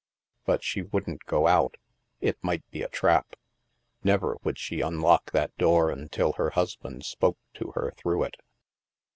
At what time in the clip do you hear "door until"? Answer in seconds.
5.57-6.31